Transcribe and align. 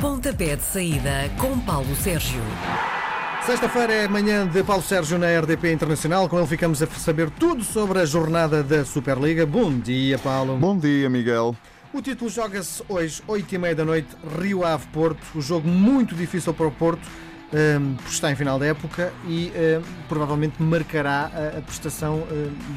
Pontapé 0.00 0.54
de 0.54 0.62
saída 0.62 1.28
com 1.38 1.58
Paulo 1.58 1.92
Sérgio. 1.96 2.40
Sexta-feira 3.44 3.92
é 3.92 4.06
manhã 4.06 4.46
de 4.46 4.62
Paulo 4.62 4.82
Sérgio 4.82 5.18
na 5.18 5.26
RDP 5.40 5.72
Internacional. 5.72 6.28
Com 6.28 6.38
ele 6.38 6.46
ficamos 6.46 6.80
a 6.80 6.86
saber 6.86 7.28
tudo 7.30 7.64
sobre 7.64 7.98
a 7.98 8.04
jornada 8.04 8.62
da 8.62 8.84
Superliga. 8.84 9.44
Bom 9.44 9.76
dia, 9.76 10.16
Paulo. 10.16 10.56
Bom 10.56 10.78
dia, 10.78 11.10
Miguel. 11.10 11.56
O 11.92 12.00
título 12.00 12.30
joga-se 12.30 12.80
hoje, 12.88 13.20
8h30 13.26 13.74
da 13.74 13.84
noite, 13.84 14.08
Rio 14.40 14.64
Ave 14.64 14.86
Porto. 14.92 15.18
O 15.34 15.42
jogo 15.42 15.66
muito 15.66 16.14
difícil 16.14 16.54
para 16.54 16.68
o 16.68 16.70
Porto, 16.70 17.02
está 18.06 18.30
em 18.30 18.36
final 18.36 18.58
da 18.58 18.66
época 18.66 19.12
e 19.26 19.50
provavelmente 20.08 20.62
marcará 20.62 21.30
a, 21.32 21.58
a 21.58 21.62
prestação 21.62 22.22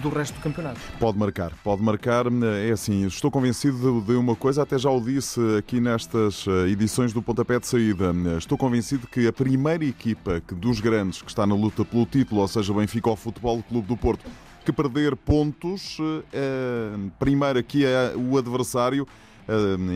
do 0.02 0.10
resto 0.10 0.36
do 0.36 0.42
campeonato. 0.42 0.80
Pode 1.00 1.18
marcar, 1.18 1.52
pode 1.64 1.82
marcar. 1.82 2.26
É 2.66 2.72
assim, 2.72 3.06
estou 3.06 3.30
convencido 3.30 4.02
de, 4.02 4.08
de 4.08 4.14
uma 4.14 4.36
coisa, 4.36 4.64
até 4.64 4.78
já 4.78 4.90
o 4.90 5.02
disse 5.02 5.40
aqui 5.58 5.80
nestas 5.80 6.46
eh, 6.48 6.70
edições 6.70 7.14
do 7.14 7.22
Pontapé 7.22 7.60
de 7.60 7.68
Saída. 7.68 8.14
Estou 8.38 8.58
convencido 8.58 9.08
que 9.08 9.28
a 9.28 9.34
primeira 9.34 9.84
equipa 9.84 10.42
que, 10.42 10.54
dos 10.54 10.80
grandes 10.80 11.22
que 11.22 11.30
está 11.30 11.46
na 11.46 11.56
luta 11.56 11.84
pelo 11.84 12.06
título, 12.06 12.42
ou 12.42 12.48
seja, 12.48 12.74
Benfica 12.74 13.10
ou 13.10 13.16
Futebol 13.16 13.62
Clube 13.64 13.88
do 13.88 13.98
Porto, 13.98 14.26
que 14.64 14.72
perder 14.72 15.16
pontos, 15.16 15.98
eh, 16.32 16.96
primeiro 17.18 17.60
aqui 17.60 17.86
é 17.86 18.14
o 18.16 18.38
adversário, 18.38 19.08
eh, 19.08 19.31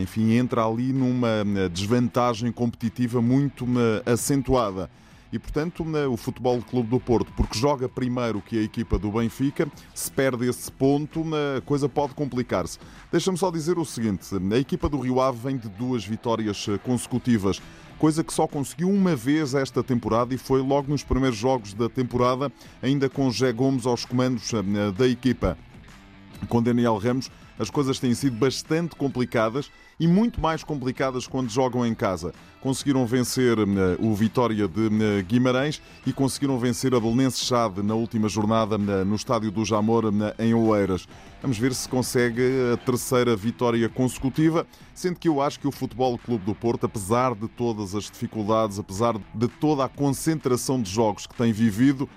enfim, 0.02 0.34
entra 0.34 0.66
ali 0.66 0.92
numa 0.92 1.44
desvantagem 1.72 2.52
competitiva 2.52 3.22
muito 3.22 3.66
acentuada. 4.06 4.90
E, 5.34 5.40
portanto, 5.40 5.84
o 6.10 6.16
Futebol 6.16 6.62
Clube 6.62 6.90
do 6.90 7.00
Porto, 7.00 7.32
porque 7.36 7.58
joga 7.58 7.90
primeiro 7.90 8.42
que 8.42 8.58
a 8.58 8.62
equipa 8.62 8.98
do 8.98 9.12
Benfica, 9.12 9.68
se 9.94 10.10
perde 10.10 10.48
esse 10.48 10.72
ponto, 10.72 11.26
a 11.58 11.62
coisa 11.62 11.90
pode 11.90 12.14
complicar-se. 12.14 12.80
Deixa-me 13.12 13.38
só 13.38 13.52
dizer 13.52 13.78
o 13.78 13.84
seguinte: 13.84 14.28
a 14.52 14.58
equipa 14.58 14.88
do 14.88 15.00
Rio 15.00 15.20
Ave 15.20 15.40
vem 15.40 15.58
de 15.58 15.68
duas 15.68 16.06
vitórias 16.06 16.68
consecutivas 16.84 17.62
coisa 17.98 18.24
que 18.24 18.34
só 18.34 18.48
conseguiu 18.48 18.90
uma 18.90 19.16
vez 19.16 19.54
esta 19.54 19.84
temporada 19.84 20.34
e 20.34 20.38
foi 20.38 20.62
logo 20.62 20.90
nos 20.90 21.04
primeiros 21.04 21.38
jogos 21.38 21.74
da 21.74 21.90
temporada, 21.90 22.52
ainda 22.82 23.10
com 23.10 23.32
Jé 23.32 23.52
Gomes 23.52 23.86
aos 23.86 24.06
comandos 24.06 24.52
eh, 24.54 24.92
da 24.98 25.08
equipa. 25.08 25.58
Com 26.50 26.62
Daniel 26.62 26.98
Ramos, 26.98 27.32
as 27.58 27.70
coisas 27.70 28.00
têm 28.00 28.14
sido 28.14 28.36
bastante 28.36 28.96
complicadas 28.96 29.72
e 30.00 30.08
muito 30.08 30.42
mais 30.42 30.64
complicadas 30.64 31.28
quando 31.28 31.50
jogam 31.50 31.86
em 31.86 31.94
casa. 31.94 32.34
Conseguiram 32.60 33.06
vencer 33.06 33.60
uh, 33.60 33.66
o 34.00 34.16
Vitória 34.16 34.68
de 34.68 34.88
uh, 34.88 35.24
Guimarães 35.24 35.82
e 36.06 36.12
conseguiram 36.12 36.58
vencer 36.58 36.96
a 36.96 37.00
Belenenses 37.00 37.46
Chade 37.46 37.84
na 37.84 37.94
última 37.94 38.28
jornada 38.28 38.76
uh, 38.76 39.06
no 39.06 39.16
estádio 39.16 39.52
do 39.52 39.64
Jamor 39.64 40.06
em 40.40 40.54
Oeiras. 40.54 41.08
Vamos 41.42 41.60
ver 41.60 41.76
se 41.76 41.88
consegue 41.88 42.42
a 42.74 42.78
terceira 42.78 43.36
vitória 43.36 43.88
consecutiva, 43.88 44.66
sendo 44.96 45.20
que 45.20 45.28
eu 45.28 45.40
acho 45.40 45.60
que 45.60 45.68
o 45.68 45.72
Futebol 45.72 46.18
Clube 46.18 46.44
do 46.44 46.56
Porto, 46.56 46.88
apesar 46.88 47.36
de 47.36 47.48
todas 47.48 47.94
as 47.94 48.06
dificuldades, 48.06 48.80
apesar 48.80 49.14
de 49.32 49.48
toda 49.48 49.86
a 49.86 49.90
concentração 49.90 50.82
de 50.82 50.90
jogos 50.90 51.28
que 51.28 51.36
tem 51.36 51.54
vivido, 51.54 52.10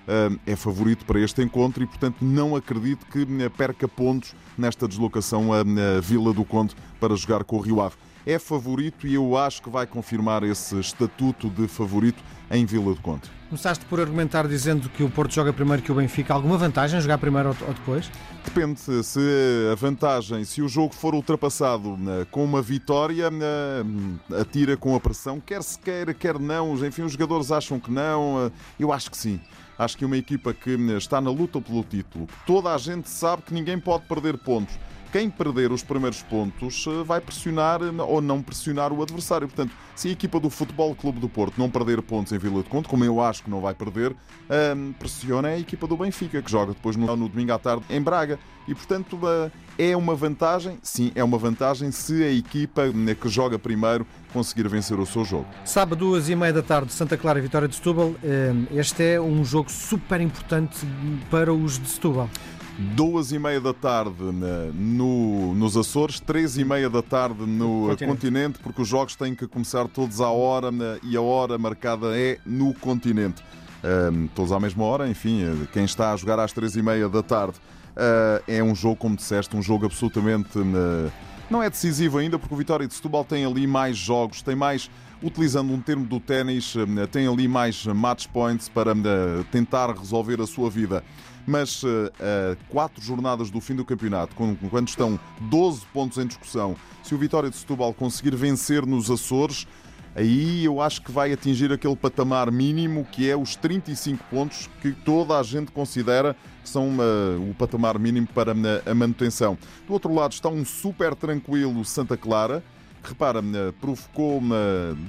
é 0.47 0.55
favorito 0.55 1.05
para 1.05 1.19
este 1.19 1.43
encontro 1.43 1.83
e, 1.83 1.85
portanto, 1.85 2.17
não 2.21 2.55
acredito 2.55 3.05
que 3.05 3.27
perca 3.55 3.87
pontos 3.87 4.33
nesta 4.57 4.87
deslocação 4.87 5.53
à 5.53 5.61
Vila 6.01 6.33
do 6.33 6.43
Conde 6.43 6.75
para 6.99 7.15
jogar 7.15 7.43
com 7.43 7.57
o 7.57 7.61
Rio 7.69 7.81
Ave. 7.81 7.95
É 8.25 8.37
favorito 8.37 9.07
e 9.07 9.13
eu 9.13 9.37
acho 9.37 9.61
que 9.61 9.69
vai 9.69 9.87
confirmar 9.87 10.43
esse 10.43 10.77
estatuto 10.79 11.49
de 11.49 11.67
favorito 11.67 12.21
em 12.51 12.65
Vila 12.65 12.93
do 12.93 13.01
Conde. 13.01 13.29
Começaste 13.47 13.85
por 13.85 13.99
argumentar 13.99 14.47
dizendo 14.47 14.89
que 14.89 15.01
o 15.01 15.09
Porto 15.09 15.33
joga 15.33 15.51
primeiro 15.51 15.81
que 15.81 15.91
o 15.91 15.95
Benfica. 15.95 16.33
Alguma 16.33 16.57
vantagem 16.57 16.99
jogar 17.01 17.17
primeiro 17.17 17.49
ou 17.49 17.73
depois? 17.73 18.11
Depende 18.45 18.79
se 19.03 19.19
a 19.71 19.75
vantagem, 19.75 20.43
se 20.43 20.61
o 20.61 20.67
jogo 20.67 20.93
for 20.93 21.15
ultrapassado 21.15 21.97
né, 21.97 22.27
com 22.29 22.43
uma 22.43 22.61
vitória, 22.61 23.31
né, 23.31 23.47
atira 24.39 24.77
com 24.77 24.95
a 24.95 24.99
pressão, 24.99 25.39
quer 25.39 25.63
se 25.63 25.79
queira, 25.79 26.13
quer 26.13 26.37
não. 26.37 26.75
Enfim, 26.85 27.03
os 27.03 27.13
jogadores 27.13 27.51
acham 27.51 27.79
que 27.79 27.91
não. 27.91 28.45
Eh, 28.45 28.51
eu 28.79 28.91
acho 28.91 29.09
que 29.09 29.17
sim. 29.17 29.39
Acho 29.77 29.97
que 29.97 30.05
uma 30.05 30.17
equipa 30.17 30.53
que 30.53 30.71
está 30.97 31.21
na 31.21 31.31
luta 31.31 31.61
pelo 31.61 31.83
título, 31.83 32.27
toda 32.45 32.73
a 32.73 32.77
gente 32.77 33.09
sabe 33.09 33.43
que 33.43 33.53
ninguém 33.53 33.79
pode 33.79 34.05
perder 34.05 34.37
pontos 34.37 34.77
quem 35.11 35.29
perder 35.29 35.71
os 35.71 35.83
primeiros 35.83 36.21
pontos 36.21 36.85
eh, 36.87 37.03
vai 37.03 37.19
pressionar 37.19 37.81
eh, 37.81 38.01
ou 38.01 38.21
não 38.21 38.41
pressionar 38.41 38.93
o 38.93 39.01
adversário. 39.01 39.47
Portanto, 39.47 39.73
se 39.95 40.07
a 40.07 40.11
equipa 40.11 40.39
do 40.39 40.49
Futebol 40.49 40.95
Clube 40.95 41.19
do 41.19 41.27
Porto 41.27 41.57
não 41.57 41.69
perder 41.69 42.01
pontos 42.01 42.31
em 42.31 42.37
Vila 42.37 42.63
de 42.63 42.69
Conde, 42.69 42.87
como 42.87 43.03
eu 43.03 43.21
acho 43.21 43.43
que 43.43 43.49
não 43.49 43.59
vai 43.59 43.73
perder, 43.73 44.15
ehm, 44.49 44.91
pressiona 44.93 45.49
a 45.49 45.59
equipa 45.59 45.87
do 45.87 45.97
Benfica, 45.97 46.41
que 46.41 46.49
joga 46.49 46.73
depois 46.73 46.95
no, 46.95 47.07
domingo 47.27 47.51
à 47.51 47.59
tarde 47.59 47.83
em 47.89 48.01
Braga. 48.01 48.39
E, 48.67 48.75
portanto, 48.75 49.19
é 49.79 49.97
uma 49.97 50.13
vantagem? 50.13 50.77
Sim, 50.83 51.11
é 51.15 51.23
uma 51.23 51.39
vantagem 51.39 51.91
se 51.91 52.23
a 52.23 52.31
equipa 52.31 52.83
que 53.19 53.27
joga 53.27 53.57
primeiro 53.57 54.05
conseguir 54.31 54.67
vencer 54.67 54.99
o 54.99 55.07
seu 55.07 55.25
jogo. 55.25 55.47
Sábado, 55.65 55.97
duas 55.97 56.29
e 56.29 56.35
meia 56.35 56.53
da 56.53 56.61
tarde, 56.61 56.93
Santa 56.93 57.17
Clara 57.17 57.39
e 57.39 57.41
Vitória 57.41 57.67
de 57.67 57.75
Setúbal. 57.75 58.13
Ehm, 58.23 58.67
este 58.71 59.15
é 59.15 59.21
um 59.21 59.43
jogo 59.43 59.71
super 59.71 60.21
importante 60.21 60.85
para 61.31 61.51
os 61.51 61.79
de 61.79 61.89
Setúbal 61.89 62.29
duas 62.79 63.33
e 63.33 63.39
meia 63.39 63.59
da 63.59 63.73
tarde 63.73 64.23
no, 64.73 65.53
nos 65.53 65.75
Açores, 65.75 66.19
três 66.19 66.57
e 66.57 66.63
meia 66.63 66.89
da 66.89 67.01
tarde 67.01 67.45
no 67.45 67.89
continente. 67.89 68.05
continente. 68.05 68.59
porque 68.59 68.81
os 68.81 68.87
jogos 68.87 69.15
têm 69.15 69.35
que 69.35 69.45
começar 69.47 69.87
todos 69.89 70.21
à 70.21 70.29
hora 70.29 70.69
e 71.03 71.17
a 71.17 71.21
hora 71.21 71.57
marcada 71.57 72.17
é 72.17 72.39
no 72.45 72.73
continente. 72.73 73.43
Um, 73.83 74.27
todos 74.27 74.51
à 74.51 74.59
mesma 74.59 74.83
hora, 74.85 75.09
enfim, 75.09 75.67
quem 75.73 75.83
está 75.83 76.13
a 76.13 76.15
jogar 76.15 76.39
às 76.39 76.53
três 76.53 76.75
e 76.75 76.81
meia 76.81 77.09
da 77.09 77.21
tarde 77.21 77.57
uh, 77.57 78.43
é 78.47 78.63
um 78.63 78.73
jogo, 78.73 78.95
como 78.95 79.15
disseste, 79.15 79.55
um 79.55 79.61
jogo 79.61 79.85
absolutamente. 79.85 80.57
Uh, 80.57 81.11
não 81.49 81.61
é 81.61 81.69
decisivo 81.69 82.17
ainda, 82.17 82.39
porque 82.39 82.53
o 82.53 82.57
Vitória 82.57 82.87
de 82.87 82.93
Setúbal 82.93 83.25
tem 83.25 83.43
ali 83.43 83.65
mais 83.67 83.97
jogos, 83.97 84.41
tem 84.41 84.55
mais 84.55 84.89
utilizando 85.21 85.73
um 85.73 85.81
termo 85.81 86.05
do 86.05 86.19
ténis, 86.19 86.73
tem 87.11 87.27
ali 87.27 87.47
mais 87.47 87.85
match 87.85 88.27
points 88.27 88.69
para 88.69 88.93
tentar 89.51 89.91
resolver 89.97 90.41
a 90.41 90.47
sua 90.47 90.69
vida 90.69 91.03
mas 91.49 91.81
uh, 91.83 91.87
quatro 92.69 93.01
jornadas 93.01 93.49
do 93.49 93.59
fim 93.59 93.75
do 93.75 93.83
campeonato, 93.83 94.35
quando 94.35 94.87
estão 94.87 95.19
12 95.41 95.81
pontos 95.91 96.17
em 96.19 96.27
discussão, 96.27 96.75
se 97.03 97.15
o 97.15 97.17
Vitória 97.17 97.49
de 97.49 97.55
Setúbal 97.55 97.93
conseguir 97.93 98.35
vencer 98.35 98.85
nos 98.85 99.09
Açores, 99.09 99.67
aí 100.15 100.63
eu 100.63 100.79
acho 100.79 101.01
que 101.01 101.11
vai 101.11 101.33
atingir 101.33 101.71
aquele 101.71 101.95
patamar 101.95 102.51
mínimo 102.51 103.03
que 103.11 103.27
é 103.29 103.35
os 103.35 103.55
35 103.55 104.23
pontos 104.29 104.69
que 104.81 104.91
toda 104.91 105.39
a 105.39 105.43
gente 105.43 105.71
considera 105.71 106.35
que 106.63 106.69
são 106.69 106.97
o 107.49 107.53
patamar 107.55 107.97
mínimo 107.97 108.27
para 108.27 108.51
a 108.51 108.93
manutenção. 108.93 109.57
Do 109.87 109.93
outro 109.93 110.13
lado 110.13 110.33
está 110.33 110.49
um 110.49 110.63
super 110.63 111.15
tranquilo 111.15 111.83
Santa 111.83 112.15
Clara 112.15 112.63
repara, 113.03 113.41
provocou, 113.79 114.41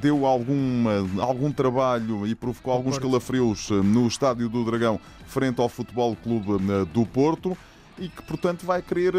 deu 0.00 0.26
algum, 0.26 0.84
algum 1.20 1.52
trabalho 1.52 2.26
e 2.26 2.34
provocou 2.34 2.72
alguns 2.72 2.98
calafrios 2.98 3.70
eh, 3.70 3.74
no 3.74 4.06
Estádio 4.06 4.48
do 4.48 4.64
Dragão 4.64 5.00
frente 5.26 5.60
ao 5.60 5.68
Futebol 5.68 6.16
Clube 6.16 6.58
do 6.92 7.04
Porto 7.06 7.56
e 8.00 8.08
que, 8.08 8.22
portanto, 8.22 8.64
vai 8.64 8.80
querer 8.80 9.12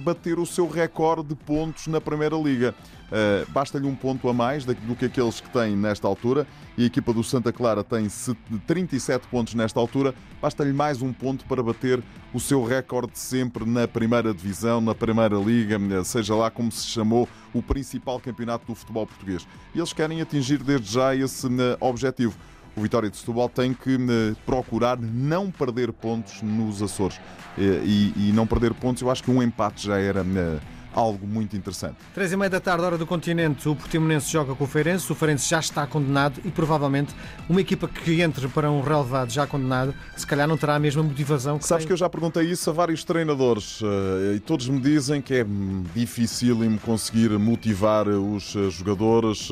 bater 0.00 0.38
o 0.40 0.44
seu 0.44 0.68
recorde 0.68 1.28
de 1.28 1.34
pontos 1.36 1.86
na 1.86 2.00
Primeira 2.00 2.36
Liga. 2.36 2.74
Uh, 3.04 3.50
Basta-lhe 3.52 3.86
um 3.86 3.94
ponto 3.94 4.28
a 4.28 4.32
mais 4.32 4.64
do 4.64 4.96
que 4.96 5.04
aqueles 5.04 5.40
que 5.40 5.48
têm 5.50 5.76
nesta 5.76 6.08
altura 6.08 6.44
e 6.76 6.82
a 6.82 6.86
equipa 6.86 7.12
do 7.12 7.22
Santa 7.22 7.52
Clara 7.52 7.84
tem 7.84 8.08
37 8.66 9.28
pontos 9.28 9.54
nesta 9.54 9.78
altura. 9.78 10.12
Basta-lhe 10.42 10.72
mais 10.72 11.00
um 11.00 11.12
ponto 11.12 11.44
para 11.44 11.62
bater 11.62 12.02
o 12.32 12.40
seu 12.40 12.64
recorde 12.64 13.16
sempre 13.16 13.64
na 13.64 13.86
Primeira 13.86 14.34
Divisão, 14.34 14.80
na 14.80 14.94
Primeira 14.94 15.36
Liga, 15.36 15.78
seja 16.02 16.34
lá 16.34 16.50
como 16.50 16.72
se 16.72 16.88
chamou 16.88 17.28
o 17.52 17.62
principal 17.62 18.18
campeonato 18.18 18.66
do 18.66 18.74
futebol 18.74 19.06
português. 19.06 19.46
E 19.72 19.78
eles 19.78 19.92
querem 19.92 20.20
atingir 20.20 20.58
desde 20.58 20.92
já 20.92 21.14
esse 21.14 21.46
objetivo 21.78 22.36
o 22.76 22.80
Vitória 22.80 23.08
de 23.08 23.16
Setúbal 23.16 23.48
tem 23.48 23.72
que 23.72 23.94
eh, 23.94 24.34
procurar 24.44 24.98
não 25.00 25.50
perder 25.50 25.92
pontos 25.92 26.42
nos 26.42 26.82
Açores. 26.82 27.20
Eh, 27.56 27.82
e, 27.84 28.28
e, 28.28 28.32
não 28.32 28.46
perder 28.46 28.74
pontos, 28.74 29.00
eu 29.02 29.10
acho 29.10 29.22
que 29.22 29.30
um 29.30 29.42
empate 29.42 29.86
já 29.86 29.98
era 29.98 30.20
eh, 30.20 30.58
algo 30.92 31.24
muito 31.24 31.56
interessante. 31.56 31.96
Três 32.12 32.32
e 32.32 32.36
meia 32.36 32.50
da 32.50 32.58
tarde, 32.58 32.84
hora 32.84 32.98
do 32.98 33.06
continente, 33.06 33.68
o 33.68 33.76
Portimonense 33.76 34.30
joga 34.30 34.54
com 34.56 34.64
o 34.64 34.66
Feirense. 34.66 35.10
O 35.10 35.14
Feirense 35.14 35.48
já 35.48 35.60
está 35.60 35.86
condenado 35.86 36.40
e 36.44 36.50
provavelmente 36.50 37.14
uma 37.48 37.60
equipa 37.60 37.86
que 37.86 38.20
entre 38.20 38.48
para 38.48 38.70
um 38.70 38.80
relevado 38.80 39.30
já 39.30 39.46
condenado, 39.46 39.94
se 40.16 40.26
calhar 40.26 40.48
não 40.48 40.56
terá 40.56 40.74
a 40.74 40.78
mesma 40.78 41.02
motivação 41.02 41.58
que 41.58 41.66
Sabes 41.66 41.84
tem... 41.84 41.88
que 41.88 41.92
eu 41.92 41.96
já 41.96 42.08
perguntei 42.08 42.44
isso 42.44 42.68
a 42.70 42.72
vários 42.72 43.04
treinadores 43.04 43.80
e 44.34 44.40
todos 44.40 44.68
me 44.68 44.80
dizem 44.80 45.20
que 45.20 45.34
é 45.34 45.46
dificílimo 45.94 46.78
conseguir 46.80 47.30
motivar 47.38 48.08
os 48.08 48.56
jogadores 48.70 49.48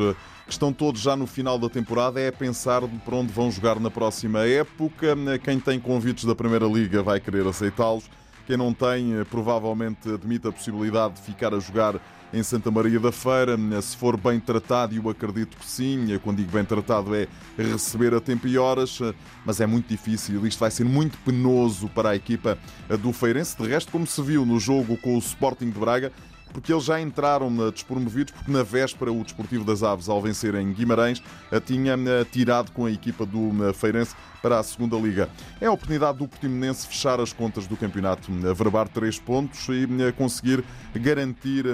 estão 0.49 0.73
todos 0.73 1.01
já 1.01 1.17
no 1.17 1.27
final 1.27 1.59
da 1.59 1.69
temporada 1.69 2.21
é 2.21 2.31
pensar 2.31 2.83
para 3.05 3.17
onde 3.17 3.33
vão 3.33 3.51
jogar 3.51 3.81
na 3.81 3.91
próxima 3.91 4.47
época. 4.47 5.17
Quem 5.43 5.59
tem 5.59 5.81
convites 5.81 6.25
da 6.25 6.35
Primeira 6.35 6.67
Liga 6.67 7.03
vai 7.03 7.21
querer 7.21 7.47
aceitá-los. 7.47 8.05
Quem 8.47 8.57
não 8.57 8.75
tem, 8.75 9.25
provavelmente 9.31 10.13
admite 10.13 10.49
a 10.49 10.53
possibilidade 10.53 11.15
de 11.15 11.23
ficar 11.23 11.55
a 11.55 11.61
jogar 11.61 12.01
em 12.35 12.43
Santa 12.43 12.71
Maria 12.71 12.99
da 12.99 13.13
Feira, 13.13 13.59
se 13.83 13.95
for 13.95 14.17
bem 14.17 14.41
tratado, 14.41 14.95
e 14.95 14.97
eu 14.97 15.09
acredito 15.09 15.55
que 15.55 15.67
sim, 15.67 16.19
quando 16.25 16.39
digo 16.39 16.51
bem 16.51 16.65
tratado 16.65 17.15
é 17.15 17.29
receber 17.57 18.15
a 18.15 18.21
tempo 18.23 18.49
e 18.49 18.57
horas, 18.57 19.01
mas 19.45 19.61
é 19.61 19.67
muito 19.67 19.87
difícil, 19.87 20.45
isto 20.47 20.59
vai 20.59 20.71
ser 20.71 20.85
muito 20.85 21.19
penoso 21.19 21.89
para 21.91 22.11
a 22.11 22.17
equipa 22.17 22.59
do 23.01 23.13
Feirense, 23.13 23.55
de 23.57 23.69
resto, 23.69 23.93
como 23.93 24.07
se 24.07 24.23
viu 24.23 24.47
no 24.47 24.59
jogo 24.59 24.97
com 24.97 25.15
o 25.15 25.19
Sporting 25.19 25.71
de 25.71 25.79
Braga, 25.79 26.11
porque 26.53 26.73
eles 26.73 26.85
já 26.85 27.01
entraram 27.01 27.51
despromovidos, 27.71 28.33
porque 28.33 28.51
na 28.51 28.63
véspera 28.63 29.13
o 29.13 29.23
Desportivo 29.23 29.65
das 29.65 29.83
Aves, 29.83 30.09
ao 30.09 30.21
vencer 30.21 30.55
em 30.55 30.73
Guimarães, 30.73 31.23
tinha 31.65 31.97
tirado 32.31 32.73
com 32.73 32.87
a 32.87 32.91
equipa 32.91 33.25
do 33.25 33.73
Feirense 33.75 34.15
para 34.41 34.59
a 34.59 34.63
segunda 34.63 34.97
Liga. 34.97 35.29
É 35.61 35.67
a 35.67 35.73
oportunidade 35.73 36.19
do 36.19 36.27
Portimonense 36.29 36.87
fechar 36.87 37.21
as 37.21 37.33
contas 37.33 37.67
do 37.67 37.77
campeonato, 37.77 38.31
averbar 38.49 38.89
três 38.89 39.19
pontos 39.19 39.69
e 39.69 39.87
conseguir 40.13 40.65
garantir 40.95 41.65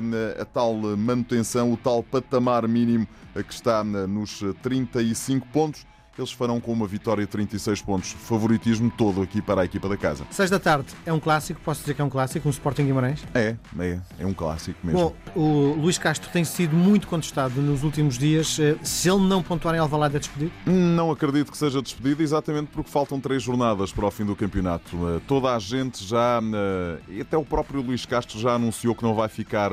a 0.40 0.44
tal 0.44 0.75
manutenção, 0.75 1.72
o 1.72 1.76
tal 1.76 2.02
patamar 2.02 2.69
mínimo 2.69 3.06
que 3.34 3.52
está 3.52 3.82
nos 3.82 4.42
35 4.62 5.46
pontos 5.48 5.86
eles 6.19 6.32
farão 6.32 6.61
com 6.61 6.73
uma 6.73 6.87
vitória 6.87 7.25
de 7.25 7.29
36 7.29 7.82
pontos. 7.82 8.12
Favoritismo 8.12 8.93
todo 8.97 9.23
aqui 9.23 9.41
para 9.41 9.62
a 9.62 9.65
equipa 9.65 9.88
da 9.88 9.97
casa. 9.97 10.25
6 10.31 10.50
da 10.50 10.59
tarde 10.59 10.88
é 11.06 11.12
um 11.12 11.20
clássico, 11.20 11.61
posso 11.65 11.81
dizer 11.81 11.94
que 11.94 12.03
é 12.03 12.05
um 12.05 12.11
clássico, 12.11 12.49
um 12.49 12.50
Sporting 12.50 12.87
Guimarães? 12.87 13.25
É, 13.35 13.56
é, 13.79 13.99
é 14.19 14.26
um 14.26 14.32
clássico 14.32 14.79
mesmo. 14.85 14.99
Bom, 14.99 15.15
o 15.35 15.75
Luís 15.75 15.99
Castro 15.99 16.31
tem 16.31 16.44
sido 16.44 16.75
muito 16.75 17.06
contestado 17.06 17.61
nos 17.61 17.82
últimos 17.82 18.19
dias. 18.19 18.59
Eh, 18.59 18.76
se 18.82 19.09
ele 19.09 19.20
não 19.26 19.43
pontuar 19.43 19.75
em 19.75 19.79
Alvalade 19.79 20.17
é 20.17 20.19
despedido? 20.19 20.53
Não 20.67 21.11
acredito 21.11 21.50
que 21.50 21.59
seja 21.59 21.81
despedido, 21.82 22.23
exatamente 22.23 22.69
porque 22.73 22.91
faltam 22.91 23.20
três 23.20 23.43
jornadas 23.43 23.93
para 23.93 24.06
o 24.06 24.11
fim 24.11 24.25
do 24.25 24.35
campeonato. 24.35 24.97
Eh, 25.09 25.20
toda 25.26 25.55
a 25.55 25.59
gente 25.59 26.05
já, 26.05 26.41
eh, 26.41 26.99
e 27.09 27.20
até 27.20 27.37
o 27.37 27.44
próprio 27.44 27.81
Luís 27.81 28.06
Castro 28.06 28.38
já 28.38 28.55
anunciou 28.55 28.94
que 28.94 29.03
não 29.03 29.15
vai 29.15 29.29
ficar 29.29 29.70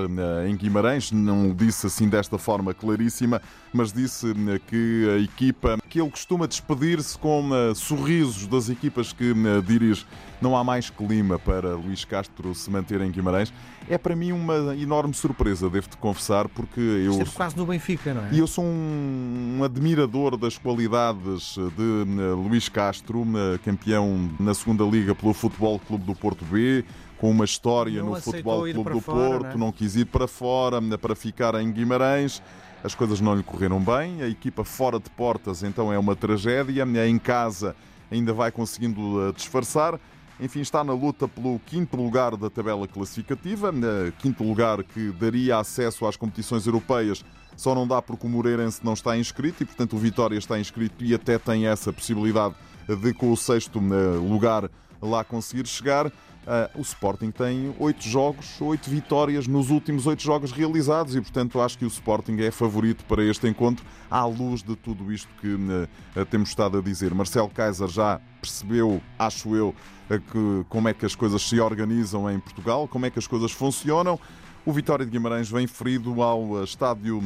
em 0.48 0.56
Guimarães, 0.56 1.12
não 1.12 1.54
disse 1.54 1.88
assim 1.88 2.08
desta 2.08 2.38
forma 2.38 2.74
claríssima, 2.74 3.42
mas 3.74 3.92
disse 3.92 4.34
que 4.68 5.10
a 5.16 5.20
equipa 5.20 5.78
que 5.90 6.02
ele 6.02 6.10
costuma 6.10 6.35
costuma 6.36 6.48
despedir-se 6.48 7.18
com 7.18 7.50
uh, 7.50 7.74
sorrisos 7.74 8.46
das 8.48 8.70
equipas 8.70 9.14
que 9.14 9.32
uh, 9.32 9.62
dirige. 9.62 10.06
Não 10.42 10.56
há 10.56 10.64
mais 10.64 10.90
clima 10.90 11.40
para 11.40 11.76
Luís 11.76 12.04
Castro 12.04 12.54
se 12.54 12.70
manter 12.70 13.02
em 13.02 13.10
Guimarães. 13.10 13.54
É 13.88 13.98
para 13.98 14.16
mim 14.16 14.32
uma 14.32 14.76
enorme 14.76 15.14
surpresa, 15.14 15.70
devo-te 15.70 15.96
confessar, 15.98 16.50
porque 16.50 16.80
eu. 16.80 17.12
Esteve 17.12 17.32
quase 17.32 17.56
no 17.56 17.66
Benfica, 17.66 18.14
não 18.14 18.26
é? 18.26 18.30
E 18.34 18.40
eu 18.40 18.48
sou 18.48 18.66
um, 18.66 19.58
um 19.60 19.64
admirador 19.64 20.36
das 20.36 20.58
qualidades 20.58 21.56
de 21.56 22.22
uh, 22.22 22.36
Luís 22.36 22.68
Castro, 22.68 23.26
campeão 23.64 24.30
na 24.40 24.54
segunda 24.54 24.84
Liga 24.84 25.16
pelo 25.16 25.34
Futebol 25.34 25.80
Clube 25.80 26.04
do 26.04 26.16
Porto 26.16 26.44
B 26.46 26.84
com 27.18 27.32
uma 27.32 27.46
história 27.46 28.04
não 28.04 28.10
no 28.10 28.22
Futebol 28.22 28.64
Clube 28.64 28.90
do 28.90 29.00
fora, 29.00 29.40
Porto, 29.40 29.44
não, 29.44 29.52
é? 29.52 29.58
não, 29.58 29.72
quis 29.72 29.96
ir 29.96 30.06
para 30.06 30.28
fora 30.28 30.82
para 30.98 31.16
ficar 31.16 31.56
em 31.56 31.72
Guimarães 31.72 32.42
as 32.86 32.94
coisas 32.94 33.20
não 33.20 33.36
lhe 33.36 33.42
correram 33.42 33.80
bem, 33.80 34.22
a 34.22 34.30
equipa 34.30 34.64
fora 34.64 35.00
de 35.00 35.10
portas 35.10 35.64
então 35.64 35.92
é 35.92 35.98
uma 35.98 36.16
tragédia, 36.16 36.86
em 37.08 37.18
casa 37.18 37.76
ainda 38.12 38.32
vai 38.32 38.52
conseguindo 38.52 39.28
eh, 39.28 39.32
disfarçar. 39.32 40.00
Enfim, 40.40 40.60
está 40.60 40.84
na 40.84 40.94
luta 40.94 41.28
pelo 41.28 41.58
quinto 41.60 41.98
lugar 41.98 42.36
da 42.36 42.50
tabela 42.50 42.88
classificativa, 42.88 43.74
quinto 44.20 44.44
lugar 44.44 44.84
que 44.84 45.12
daria 45.14 45.58
acesso 45.58 46.06
às 46.06 46.18
competições 46.18 46.68
europeias, 46.68 47.24
só 47.56 47.74
não 47.74 47.88
dá 47.88 48.02
porque 48.02 48.28
o 48.28 48.30
Moreirense 48.30 48.82
não 48.84 48.94
está 48.94 49.18
inscrito 49.18 49.64
e, 49.64 49.66
portanto, 49.66 49.96
o 49.96 50.00
Vitória 50.00 50.38
está 50.38 50.60
inscrito 50.60 51.04
e 51.04 51.16
até 51.16 51.40
tem 51.40 51.68
essa 51.68 51.92
possibilidade 51.92 52.54
de, 52.88 53.14
com 53.14 53.32
o 53.32 53.38
sexto 53.38 53.80
eh, 53.80 54.18
lugar, 54.18 54.70
lá 55.02 55.24
conseguir 55.24 55.66
chegar. 55.68 56.12
Uh, 56.46 56.80
o 56.80 56.82
Sporting 56.84 57.32
tem 57.32 57.76
oito 57.80 58.04
jogos, 58.08 58.62
oito 58.62 58.88
vitórias 58.88 59.48
nos 59.48 59.72
últimos 59.72 60.06
oito 60.06 60.22
jogos 60.22 60.52
realizados 60.52 61.16
e, 61.16 61.22
portanto, 61.22 61.60
acho 61.60 61.76
que 61.76 61.86
o 61.86 61.88
Sporting 61.88 62.38
é 62.38 62.52
favorito 62.52 63.04
para 63.06 63.24
este 63.24 63.48
encontro, 63.48 63.84
à 64.12 64.24
luz 64.26 64.62
de 64.62 64.76
tudo 64.76 65.12
isto 65.12 65.28
que 65.42 65.48
uh, 65.48 66.26
temos 66.30 66.50
estado 66.50 66.78
a 66.78 66.82
dizer. 66.82 67.16
Marcelo 67.16 67.50
Kaiser 67.50 67.88
já 67.88 68.22
percebeu, 68.40 69.02
acho 69.18 69.56
eu, 69.56 69.70
uh, 69.70 70.20
que, 70.20 70.66
como 70.70 70.88
é 70.88 70.94
que 70.94 71.04
as 71.04 71.16
coisas 71.16 71.42
se 71.42 71.60
organizam 71.60 72.30
em 72.30 72.40
Portugal, 72.40 72.88
como 72.88 73.08
é 73.08 73.10
que 73.10 73.18
as 73.18 73.26
coisas 73.26 73.52
funcionam. 73.52 74.20
O 74.64 74.72
Vitória 74.72 75.04
de 75.04 75.12
Guimarães 75.12 75.50
vem 75.50 75.66
ferido 75.66 76.22
ao 76.22 76.64
estádio 76.64 77.22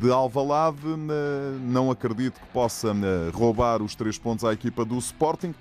de 0.00 0.08
Alvalade. 0.08 0.78
Não 1.64 1.90
acredito 1.90 2.38
que 2.38 2.46
possa 2.52 2.94
roubar 3.34 3.82
os 3.82 3.96
três 3.96 4.16
pontos 4.18 4.44
à 4.44 4.52
equipa 4.52 4.84
do 4.84 4.96
Sporting. 4.98 5.52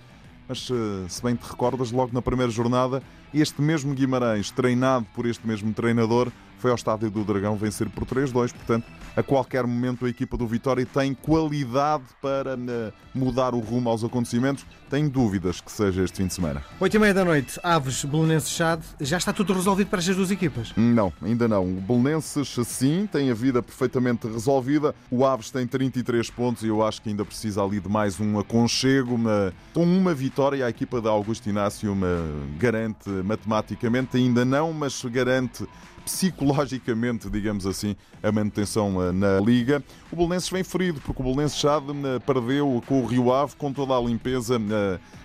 Mas 0.48 0.70
eh, 0.72 1.10
se 1.10 1.22
bem 1.22 1.36
te 1.36 1.48
recordas, 1.48 1.92
logo 1.92 2.12
na 2.14 2.22
primeira 2.22 2.52
jornada, 2.52 3.04
este 3.34 3.62
mesmo 3.62 3.94
Guimarães, 3.94 4.50
treinado 4.50 5.06
por 5.14 5.26
este 5.26 5.46
mesmo 5.46 5.74
treinador, 5.74 6.32
foi 6.58 6.72
ao 6.72 6.76
Estádio 6.76 7.10
do 7.10 7.24
Dragão 7.24 7.56
vencer 7.56 7.90
por 7.90 8.06
3-2. 8.06 8.54
Portanto, 8.54 8.86
a 9.16 9.24
qualquer 9.24 9.66
momento 9.66 10.06
a 10.06 10.10
equipa 10.10 10.38
do 10.38 10.46
Vitória 10.46 10.86
tem 10.86 11.14
qualidade 11.14 12.04
para 12.22 12.56
uh, 12.56 12.94
mudar 13.14 13.54
o 13.56 13.60
rumo 13.60 13.90
aos 13.90 14.04
acontecimentos. 14.04 14.66
Tenho 14.90 15.10
dúvidas 15.10 15.60
que 15.60 15.72
seja 15.72 16.04
este 16.04 16.18
fim 16.18 16.28
de 16.28 16.34
semana. 16.34 16.64
8 16.80 16.96
e 16.96 17.00
meia 17.00 17.14
da 17.14 17.26
noite, 17.26 17.60
Aves, 17.64 18.06
Belenenses, 18.06 18.52
Chade. 18.52 18.84
Já 19.02 19.18
está 19.18 19.34
tudo 19.34 19.54
resolvido 19.54 19.88
para 19.88 20.00
estas 20.00 20.16
duas 20.16 20.32
equipas? 20.32 20.72
Não, 20.78 21.12
ainda 21.22 21.48
não. 21.48 21.64
O 21.64 21.82
Belenenses, 21.82 22.56
sim, 22.66 23.08
tem 23.12 23.32
a 23.32 23.34
vida 23.34 23.62
perfeitamente 23.62 24.28
resolvida. 24.28 24.94
O 25.10 25.26
Aves 25.26 25.50
tem 25.50 25.66
33 25.66 26.30
pontos 26.30 26.64
e 26.64 26.68
eu 26.68 26.86
acho 26.86 27.02
que 27.02 27.10
ainda 27.10 27.26
precisa 27.26 27.64
ali 27.64 27.80
de 27.80 27.90
mais 27.90 28.20
um 28.20 28.40
aconchego. 28.40 29.16
Uma, 29.16 29.54
com 29.74 29.84
uma 29.84 30.14
vitória, 30.14 30.66
a 30.66 30.70
equipa 30.70 31.02
da 31.02 31.10
Augusto 31.10 31.50
Inácio 31.50 31.92
uma, 31.92 32.24
garante 32.58 33.10
matematicamente, 33.10 34.16
ainda 34.16 34.46
não, 34.46 34.72
mas 34.72 35.04
garante 35.06 35.68
psicologicamente, 36.08 37.30
digamos 37.30 37.68
assim, 37.68 37.94
a 38.24 38.32
manutenção 38.32 39.04
eh, 39.04 39.12
na 39.12 39.42
Liga. 39.42 39.84
O 40.10 40.16
Belenenses 40.16 40.50
vem 40.50 40.64
ferido, 40.64 41.02
porque 41.02 41.22
o 41.22 41.26
Belenenses 41.26 41.60
já 41.60 41.76
eh, 41.76 42.20
perdeu 42.26 42.82
com 42.88 43.02
o 43.02 43.06
Rio 43.06 43.34
Ave, 43.34 43.58
com 43.58 43.74
toda 43.74 43.94
a 43.94 44.00
limpeza 44.00 44.58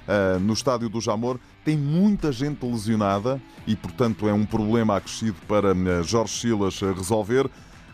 eh, 0.08 0.38
no 0.40 0.52
estádio 0.52 0.88
do 0.88 1.00
Jamor. 1.00 1.38
Tem 1.64 1.76
muita 1.76 2.32
gente 2.32 2.66
lesionada 2.66 3.40
e, 3.64 3.76
portanto, 3.76 4.28
é 4.28 4.32
um 4.32 4.44
problema 4.44 4.96
acrescido 4.96 5.36
para 5.46 5.72
Jorge 6.02 6.36
Silas 6.36 6.80
resolver. 6.80 7.48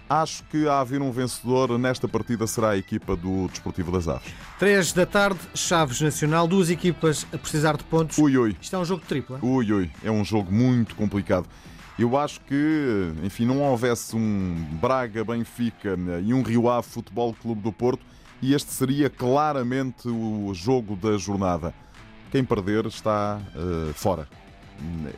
Acho 0.09 0.43
que 0.45 0.67
a 0.67 0.81
haver 0.81 1.03
um 1.03 1.13
vencedor 1.13 1.79
nesta 1.79 2.09
partida 2.09 2.47
será 2.47 2.71
a 2.71 2.79
equipa 2.79 3.15
do 3.15 3.47
Desportivo 3.49 3.93
das 3.93 4.09
Aves. 4.09 4.33
3 4.59 4.95
da 4.95 5.05
tarde, 5.05 5.39
Chaves 5.55 6.01
Nacional, 6.01 6.49
duas 6.49 6.71
equipas 6.71 7.27
a 7.31 7.37
precisar 7.37 7.77
de 7.77 7.85
pontos. 7.85 8.17
Ui, 8.17 8.39
ui. 8.39 8.57
Isto 8.59 8.77
é 8.77 8.79
um 8.79 8.87
jogo 8.87 9.03
de 9.03 9.09
tripla. 9.09 9.39
Ui, 9.43 9.71
ui. 9.71 9.91
É 10.03 10.11
um 10.11 10.25
jogo 10.25 10.51
muito 10.51 10.97
complicado. 10.97 11.47
Eu 11.99 12.17
acho 12.17 12.41
que, 12.43 13.13
enfim, 13.25 13.45
não 13.45 13.61
houvesse 13.61 14.15
um 14.15 14.55
Braga-Benfica 14.81 15.97
né, 15.97 16.23
e 16.25 16.33
um 16.33 16.43
Rio 16.43 16.69
Ave 16.69 16.87
Futebol 16.87 17.35
Clube 17.35 17.61
do 17.61 17.73
Porto, 17.73 18.05
e 18.41 18.55
este 18.55 18.71
seria 18.71 19.11
claramente 19.11 20.07
o 20.09 20.53
jogo 20.55 20.95
da 20.95 21.19
jornada. 21.19 21.75
Quem 22.31 22.45
perder 22.45 22.87
está 22.87 23.41
uh, 23.57 23.93
fora. 23.95 24.29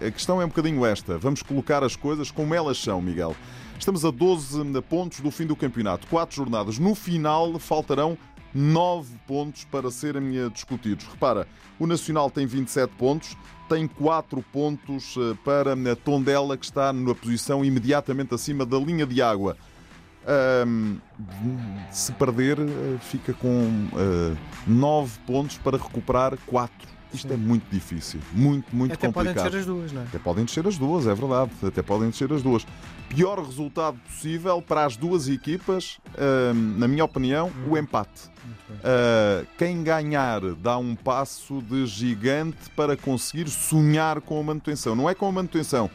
A 0.01 0.11
questão 0.11 0.41
é 0.41 0.45
um 0.47 0.49
bocadinho 0.49 0.87
esta. 0.87 1.19
Vamos 1.19 1.43
colocar 1.43 1.85
as 1.85 1.97
coisas 1.97 2.31
como 2.31 2.55
elas 2.55 2.79
são, 2.79 3.03
Miguel. 3.03 3.37
Estamos 3.79 4.03
a 4.05 4.11
12 4.11 4.81
pontos 4.89 5.21
do 5.21 5.31
fim 5.31 5.45
do 5.45 5.57
campeonato, 5.57 6.07
quatro 6.07 6.37
jornadas. 6.37 6.79
No 6.79 6.95
final 6.95 7.59
faltarão 7.59 8.17
9 8.55 9.15
pontos 9.27 9.65
para 9.65 9.91
serem 9.91 10.49
discutidos. 10.51 11.07
Repara, 11.07 11.47
o 11.79 11.87
Nacional 11.87 12.31
tem 12.31 12.47
27 12.47 12.93
pontos, 12.97 13.37
tem 13.69 13.87
4 13.87 14.43
pontos 14.53 15.15
eh, 15.17 15.37
para 15.45 15.73
a 15.73 15.97
Tondela, 15.97 16.57
que 16.57 16.65
está 16.65 16.93
na 16.93 17.15
posição 17.15 17.65
imediatamente 17.65 18.35
acima 18.35 18.67
da 18.67 18.79
linha 18.79 19.07
de 19.07 19.23
água. 19.23 19.57
Um, 20.67 20.99
se 21.91 22.13
perder, 22.13 22.59
eh, 22.59 22.99
fica 23.01 23.33
com 23.33 23.65
uh, 23.93 24.33
eh, 24.33 24.37
9 24.67 25.19
pontos 25.27 25.57
para 25.59 25.79
recuperar 25.79 26.37
4. 26.47 27.00
Isto 27.13 27.29
Sim. 27.29 27.35
é 27.35 27.37
muito 27.37 27.65
difícil, 27.71 28.21
muito, 28.33 28.75
muito 28.75 28.93
Até 28.93 29.07
complicado. 29.07 29.39
Até 29.39 29.51
podem 29.51 29.51
descer 29.51 29.59
as 29.59 29.67
duas, 29.67 29.93
não 29.93 30.03
é? 30.03 30.05
Até 30.05 30.19
podem 30.19 30.45
descer 30.45 30.67
as 30.67 30.79
duas, 30.79 31.07
é 31.07 31.15
verdade. 31.15 31.51
Até 31.63 31.83
podem 31.83 32.11
descer 32.11 32.33
as 32.33 32.43
duas. 32.43 32.67
Pior 33.09 33.45
resultado 33.45 33.99
possível 34.07 34.63
para 34.63 34.85
as 34.85 34.97
duas 34.97 35.29
equipas, 35.29 35.99
na 36.79 36.87
minha 36.87 37.05
opinião, 37.05 37.51
o 37.69 37.77
empate. 37.77 38.31
Uh, 38.71 39.47
quem 39.59 39.83
ganhar 39.83 40.41
dá 40.55 40.79
um 40.79 40.95
passo 40.95 41.61
de 41.63 41.87
gigante 41.87 42.71
para 42.77 42.97
conseguir 42.97 43.49
sonhar 43.49 44.21
com 44.21 44.39
a 44.39 44.43
manutenção. 44.43 44.95
Não 44.95 45.11
é 45.11 45.15
com 45.15 45.27
a 45.27 45.33
manutenção. 45.33 45.91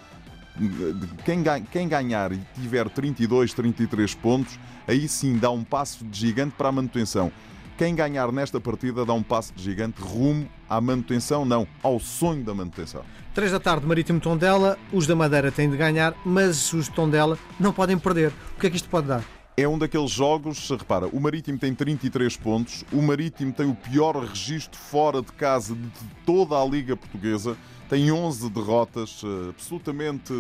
Quem, 1.26 1.44
quem 1.72 1.88
ganhar 1.88 2.32
e 2.32 2.40
tiver 2.54 2.90
32, 2.90 3.54
33 3.54 4.16
pontos, 4.16 4.60
aí 4.88 5.08
sim 5.08 5.38
dá 5.38 5.52
um 5.52 5.64
passo 5.64 6.06
de 6.06 6.20
gigante 6.20 6.56
para 6.58 6.70
a 6.70 6.72
manutenção. 6.72 7.32
Quem 7.78 7.94
ganhar 7.94 8.32
nesta 8.32 8.60
partida 8.62 9.06
dá 9.06 9.14
um 9.14 9.22
passo 9.22 9.54
de 9.54 9.62
gigante 9.62 10.02
rumo 10.02 10.48
à 10.70 10.80
manutenção, 10.80 11.44
não, 11.44 11.68
ao 11.84 12.00
sonho 12.00 12.42
da 12.42 12.54
manutenção. 12.54 13.02
3 13.34 13.52
da 13.52 13.60
tarde, 13.60 13.86
Marítimo 13.86 14.18
Tondela. 14.18 14.80
Os 14.94 15.06
da 15.06 15.14
Madeira 15.14 15.52
têm 15.52 15.70
de 15.70 15.76
ganhar, 15.76 16.16
mas 16.26 16.72
os 16.72 16.86
de 16.86 16.92
Tondela 16.92 17.38
não 17.60 17.74
podem 17.74 17.98
perder. 17.98 18.32
O 18.56 18.62
que 18.62 18.68
é 18.68 18.70
que 18.70 18.78
isto 18.78 18.88
pode 18.88 19.08
dar? 19.08 19.22
É 19.58 19.68
um 19.68 19.78
daqueles 19.78 20.12
jogos, 20.12 20.70
repara, 20.70 21.08
o 21.08 21.20
Marítimo 21.20 21.58
tem 21.58 21.76
33 21.76 22.38
pontos, 22.38 22.86
o 22.94 23.02
Marítimo 23.02 23.52
tem 23.52 23.70
o 23.70 23.76
pior 23.76 24.16
registro 24.24 24.80
fora 24.80 25.22
de 25.22 25.34
casa 25.34 25.76
de 25.76 25.90
toda 26.26 26.56
a 26.56 26.66
Liga 26.66 26.96
Portuguesa, 26.96 27.58
tem 27.90 28.10
11 28.10 28.50
derrotas, 28.50 29.22
eh, 29.24 29.50
absolutamente. 29.50 30.34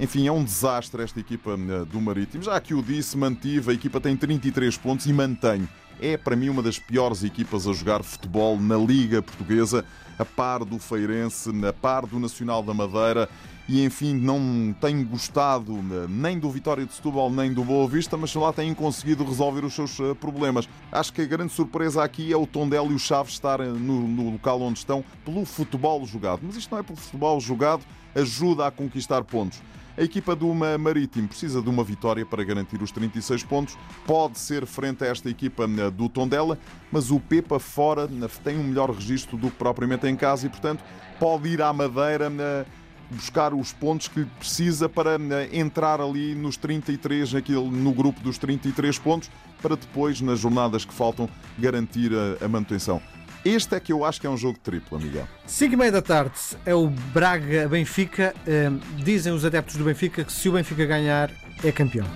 Enfim, 0.00 0.26
é 0.26 0.32
um 0.32 0.42
desastre 0.42 1.02
esta 1.02 1.20
equipa 1.20 1.52
eh, 1.52 1.84
do 1.84 2.00
Marítimo. 2.00 2.42
Já 2.42 2.60
que 2.60 2.72
o 2.72 2.82
disse, 2.82 3.16
mantive, 3.16 3.72
a 3.72 3.74
equipa 3.74 4.00
tem 4.00 4.16
33 4.16 4.76
pontos 4.76 5.06
e 5.06 5.12
mantém 5.12 5.68
é 6.02 6.16
para 6.16 6.34
mim 6.34 6.48
uma 6.48 6.62
das 6.62 6.80
piores 6.80 7.22
equipas 7.22 7.66
a 7.68 7.72
jogar 7.72 8.02
futebol 8.02 8.58
na 8.58 8.76
Liga 8.76 9.22
Portuguesa, 9.22 9.84
a 10.18 10.24
par 10.24 10.64
do 10.64 10.76
Feirense, 10.78 11.50
a 11.64 11.72
par 11.72 12.06
do 12.06 12.18
Nacional 12.18 12.60
da 12.60 12.74
Madeira. 12.74 13.28
E 13.68 13.84
enfim 13.84 14.14
não 14.14 14.74
tem 14.80 15.04
gostado 15.04 15.72
nem 16.08 16.38
do 16.38 16.50
Vitória 16.50 16.84
de 16.84 16.92
Setúbal 16.92 17.30
nem 17.30 17.52
do 17.52 17.64
Boa 17.64 17.88
Vista, 17.88 18.16
mas 18.16 18.34
lá 18.34 18.52
têm 18.52 18.74
conseguido 18.74 19.24
resolver 19.24 19.64
os 19.64 19.74
seus 19.74 19.96
problemas. 20.20 20.68
Acho 20.90 21.12
que 21.12 21.22
a 21.22 21.26
grande 21.26 21.52
surpresa 21.52 22.02
aqui 22.02 22.32
é 22.32 22.36
o 22.36 22.46
Tondela 22.46 22.88
e 22.88 22.94
o 22.94 22.98
Chaves 22.98 23.32
estar 23.32 23.60
no, 23.60 24.06
no 24.06 24.30
local 24.30 24.60
onde 24.60 24.78
estão 24.78 25.04
pelo 25.24 25.44
futebol 25.44 26.04
jogado. 26.06 26.40
Mas 26.42 26.56
isto 26.56 26.70
não 26.70 26.78
é 26.78 26.82
pelo 26.82 26.98
futebol 26.98 27.40
jogado, 27.40 27.82
ajuda 28.14 28.66
a 28.66 28.70
conquistar 28.70 29.22
pontos. 29.24 29.60
A 29.96 30.02
equipa 30.02 30.34
do 30.34 30.52
Marítimo 30.54 31.28
precisa 31.28 31.60
de 31.60 31.68
uma 31.68 31.84
vitória 31.84 32.24
para 32.24 32.42
garantir 32.42 32.80
os 32.82 32.90
36 32.90 33.42
pontos. 33.44 33.76
Pode 34.06 34.38
ser 34.38 34.64
frente 34.64 35.04
a 35.04 35.06
esta 35.08 35.28
equipa 35.28 35.64
eh, 35.64 35.90
do 35.90 36.08
Tondela, 36.08 36.58
mas 36.90 37.10
o 37.10 37.20
Pepa 37.20 37.58
fora 37.58 38.04
eh, 38.04 38.28
tem 38.42 38.58
um 38.58 38.64
melhor 38.64 38.90
registro 38.90 39.36
do 39.36 39.50
que 39.50 39.56
propriamente 39.56 40.06
em 40.06 40.16
casa 40.16 40.46
e, 40.46 40.48
portanto, 40.48 40.82
pode 41.20 41.50
ir 41.50 41.60
à 41.60 41.70
Madeira 41.74 42.32
eh, 42.40 42.64
buscar 43.12 43.54
os 43.54 43.72
pontos 43.72 44.08
que 44.08 44.24
precisa 44.38 44.88
para 44.88 45.16
entrar 45.52 46.00
ali 46.00 46.34
nos 46.34 46.56
33, 46.56 47.34
aqui 47.34 47.52
no 47.52 47.92
grupo 47.92 48.20
dos 48.20 48.38
33 48.38 48.98
pontos, 48.98 49.30
para 49.60 49.76
depois, 49.76 50.20
nas 50.20 50.40
jornadas 50.40 50.84
que 50.84 50.92
faltam, 50.92 51.28
garantir 51.58 52.10
a 52.40 52.48
manutenção. 52.48 53.00
Este 53.44 53.74
é 53.74 53.80
que 53.80 53.92
eu 53.92 54.04
acho 54.04 54.20
que 54.20 54.26
é 54.26 54.30
um 54.30 54.36
jogo 54.36 54.58
triplo, 54.58 55.00
Miguel. 55.00 55.26
5 55.46 55.74
e 55.74 55.76
meia 55.76 55.90
da 55.90 56.02
tarde 56.02 56.38
é 56.64 56.74
o 56.74 56.88
Braga-Benfica. 56.88 58.34
Uh, 58.46 59.02
dizem 59.02 59.32
os 59.32 59.44
adeptos 59.44 59.76
do 59.76 59.84
Benfica 59.84 60.22
que 60.22 60.32
se 60.32 60.48
o 60.48 60.52
Benfica 60.52 60.86
ganhar, 60.86 61.30
é 61.64 61.72
campeão. 61.72 62.06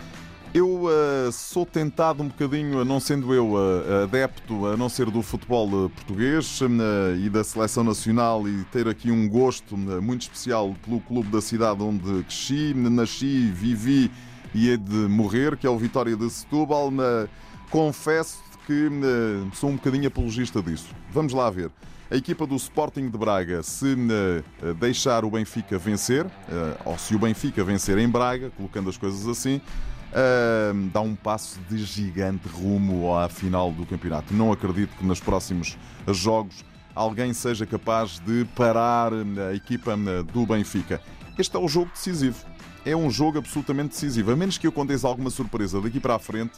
Eu 0.56 0.84
uh, 0.84 1.30
sou 1.32 1.66
tentado 1.66 2.22
um 2.22 2.28
bocadinho, 2.28 2.82
não 2.82 2.98
sendo 2.98 3.34
eu 3.34 3.52
uh, 3.52 4.04
adepto, 4.04 4.64
a 4.68 4.74
não 4.74 4.88
ser 4.88 5.10
do 5.10 5.20
futebol 5.20 5.90
português 5.90 6.60
e 7.22 7.28
da 7.28 7.44
seleção 7.44 7.84
nacional 7.84 8.48
e 8.48 8.64
ter 8.72 8.88
aqui 8.88 9.10
um 9.10 9.28
gosto 9.28 9.76
muito 9.76 10.22
especial 10.22 10.74
pelo 10.82 10.98
clube 11.00 11.28
da 11.28 11.42
cidade 11.42 11.82
onde 11.82 12.22
cresci, 12.22 12.72
nasci, 12.74 13.50
vivi 13.52 14.10
e 14.54 14.70
hei 14.70 14.78
de 14.78 14.94
morrer, 14.94 15.58
que 15.58 15.66
é 15.66 15.70
o 15.70 15.76
Vitória 15.76 16.16
de 16.16 16.30
Setúbal. 16.30 16.90
confesso 17.68 18.42
que 18.66 18.86
uh, 18.86 19.54
sou 19.54 19.68
um 19.68 19.76
bocadinho 19.76 20.08
apologista 20.08 20.62
disso. 20.62 20.88
Vamos 21.10 21.34
lá 21.34 21.50
ver. 21.50 21.70
A 22.10 22.16
equipa 22.16 22.46
do 22.46 22.56
Sporting 22.56 23.10
de 23.10 23.18
Braga, 23.18 23.62
se 23.62 23.92
uh, 23.92 24.74
deixar 24.74 25.22
o 25.22 25.30
Benfica 25.30 25.76
vencer, 25.76 26.24
uh, 26.24 26.30
ou 26.86 26.96
se 26.96 27.14
o 27.14 27.18
Benfica 27.18 27.62
vencer 27.62 27.98
em 27.98 28.08
Braga, 28.08 28.50
colocando 28.56 28.88
as 28.88 28.96
coisas 28.96 29.26
assim, 29.28 29.60
dá 30.92 31.00
um 31.00 31.14
passo 31.14 31.58
de 31.68 31.78
gigante 31.78 32.48
rumo 32.48 33.16
à 33.16 33.28
final 33.28 33.72
do 33.72 33.84
campeonato. 33.84 34.32
Não 34.32 34.52
acredito 34.52 34.96
que 34.96 35.04
nos 35.04 35.20
próximos 35.20 35.76
jogos 36.08 36.64
alguém 36.94 37.34
seja 37.34 37.66
capaz 37.66 38.18
de 38.20 38.46
parar 38.56 39.12
a 39.12 39.54
equipa 39.54 39.96
do 40.32 40.46
Benfica. 40.46 41.00
Este 41.38 41.54
é 41.56 41.58
o 41.58 41.68
jogo 41.68 41.90
decisivo. 41.92 42.44
É 42.84 42.96
um 42.96 43.10
jogo 43.10 43.38
absolutamente 43.38 43.90
decisivo. 43.90 44.30
A 44.30 44.36
menos 44.36 44.56
que 44.56 44.66
aconteça 44.66 45.06
alguma 45.06 45.28
surpresa 45.28 45.80
daqui 45.80 46.00
para 46.00 46.14
a 46.14 46.18
frente, 46.18 46.52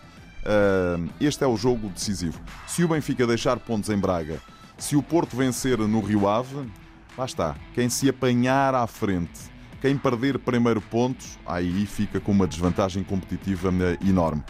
este 1.21 1.43
é 1.43 1.47
o 1.47 1.57
jogo 1.57 1.89
decisivo. 1.89 2.39
Se 2.67 2.85
o 2.85 2.89
Benfica 2.89 3.27
deixar 3.27 3.59
pontos 3.59 3.91
em 3.91 3.99
Braga, 3.99 4.41
se 4.77 4.95
o 4.95 5.03
Porto 5.03 5.37
vencer 5.37 5.79
no 5.79 6.01
Rio 6.01 6.29
Ave, 6.29 6.71
lá 7.17 7.25
está. 7.25 7.57
Quem 7.75 7.89
se 7.89 8.09
apanhar 8.09 8.75
à 8.77 8.87
frente, 8.87 9.41
quem 9.81 9.97
perder 9.97 10.39
primeiro 10.39 10.81
ponto, 10.81 11.25
aí 11.47 11.87
fica 11.87 12.21
com 12.21 12.33
uma 12.33 12.47
desvantagem 12.47 13.03
competitiva 13.05 13.73
eh, 13.81 14.09
enorme. 14.09 14.43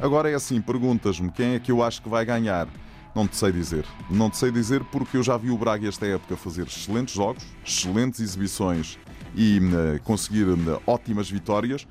Agora 0.00 0.28
é 0.30 0.34
assim, 0.34 0.60
perguntas-me 0.60 1.30
quem 1.30 1.54
é 1.54 1.60
que 1.60 1.70
eu 1.70 1.82
acho 1.82 2.02
que 2.02 2.08
vai 2.08 2.24
ganhar. 2.24 2.66
Não 3.14 3.28
te 3.28 3.36
sei 3.36 3.52
dizer. 3.52 3.84
Não 4.10 4.30
te 4.30 4.38
sei 4.38 4.50
dizer 4.50 4.82
porque 4.84 5.16
eu 5.16 5.22
já 5.22 5.36
vi 5.36 5.50
o 5.50 5.58
Braga 5.58 5.86
esta 5.86 6.06
época 6.06 6.36
fazer 6.36 6.66
excelentes 6.66 7.14
jogos, 7.14 7.44
excelentes 7.64 8.20
exibições 8.20 8.98
e 9.34 9.58
uh, 9.58 10.02
conseguir 10.02 10.44
uh, 10.44 10.82
ótimas 10.86 11.30
vitórias. 11.30 11.86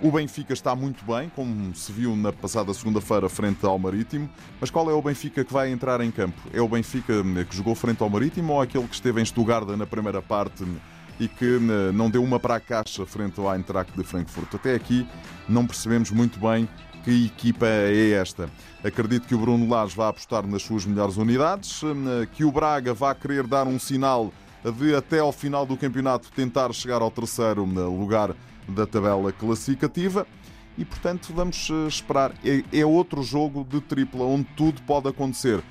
O 0.00 0.10
Benfica 0.10 0.54
está 0.54 0.74
muito 0.74 1.04
bem, 1.04 1.30
como 1.36 1.74
se 1.74 1.92
viu 1.92 2.16
na 2.16 2.32
passada 2.32 2.72
segunda-feira 2.72 3.28
frente 3.28 3.66
ao 3.66 3.78
Marítimo. 3.78 4.30
Mas 4.58 4.70
qual 4.70 4.88
é 4.88 4.94
o 4.94 5.02
Benfica 5.02 5.44
que 5.44 5.52
vai 5.52 5.70
entrar 5.70 6.00
em 6.00 6.10
campo? 6.10 6.40
É 6.54 6.60
o 6.62 6.68
Benfica 6.68 7.12
que 7.46 7.54
jogou 7.54 7.74
frente 7.74 8.02
ao 8.02 8.08
Marítimo 8.08 8.54
ou 8.54 8.62
aquele 8.62 8.88
que 8.88 8.94
esteve 8.94 9.20
em 9.20 9.24
Stuttgart 9.24 9.68
na 9.76 9.86
primeira 9.86 10.22
parte 10.22 10.64
e 11.20 11.28
que 11.28 11.56
eh, 11.56 11.92
não 11.92 12.10
deu 12.10 12.24
uma 12.24 12.40
para 12.40 12.56
a 12.56 12.60
caixa 12.60 13.04
frente 13.04 13.38
ao 13.38 13.54
Eintracht 13.54 13.92
de 13.96 14.02
Frankfurt? 14.02 14.54
Até 14.54 14.74
aqui 14.74 15.06
não 15.46 15.66
percebemos 15.66 16.10
muito 16.10 16.40
bem 16.40 16.66
que 17.04 17.26
equipa 17.26 17.66
é 17.66 18.10
esta. 18.12 18.50
Acredito 18.82 19.28
que 19.28 19.34
o 19.34 19.38
Bruno 19.38 19.68
Lage 19.68 19.94
vai 19.94 20.08
apostar 20.08 20.46
nas 20.46 20.62
suas 20.62 20.84
melhores 20.84 21.18
unidades, 21.18 21.82
eh, 21.84 22.26
que 22.32 22.44
o 22.44 22.50
Braga 22.50 22.94
vai 22.94 23.14
querer 23.14 23.46
dar 23.46 23.66
um 23.66 23.78
sinal 23.78 24.32
de 24.64 24.94
até 24.94 25.20
ao 25.20 25.32
final 25.32 25.64
do 25.64 25.76
campeonato 25.76 26.30
tentar 26.32 26.72
chegar 26.72 27.00
ao 27.02 27.10
terceiro 27.10 27.64
lugar 27.64 28.34
da 28.68 28.86
tabela 28.86 29.32
classificativa 29.32 30.26
e, 30.76 30.84
portanto, 30.84 31.32
vamos 31.34 31.68
eh, 31.70 31.88
esperar. 31.88 32.32
É, 32.42 32.80
é 32.80 32.86
outro 32.86 33.22
jogo 33.22 33.62
de 33.62 33.80
tripla 33.82 34.24
onde 34.24 34.46
tudo 34.56 34.80
pode 34.82 35.08
acontecer. 35.08 35.62